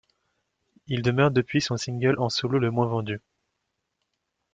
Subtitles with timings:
[0.87, 3.21] Il demeure depuis son single en solo le moins vendu.